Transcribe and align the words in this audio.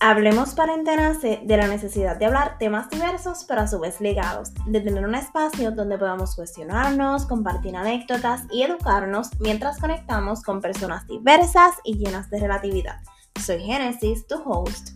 Hablemos 0.00 0.54
para 0.54 0.74
enterarse 0.74 1.40
de 1.44 1.56
la 1.56 1.66
necesidad 1.66 2.16
de 2.16 2.26
hablar 2.26 2.58
temas 2.58 2.90
diversos 2.90 3.44
pero 3.46 3.62
a 3.62 3.66
su 3.66 3.80
vez 3.80 4.00
ligados, 4.00 4.52
de 4.66 4.80
tener 4.80 5.06
un 5.06 5.14
espacio 5.14 5.70
donde 5.70 5.98
podamos 5.98 6.34
cuestionarnos, 6.34 7.26
compartir 7.26 7.76
anécdotas 7.76 8.42
y 8.50 8.62
educarnos 8.62 9.30
mientras 9.40 9.78
conectamos 9.78 10.42
con 10.42 10.60
personas 10.60 11.06
diversas 11.06 11.76
y 11.84 11.96
llenas 11.96 12.28
de 12.30 12.40
relatividad. 12.40 13.00
Soy 13.40 13.60
Genesis, 13.60 14.26
tu 14.26 14.36
host, 14.44 14.90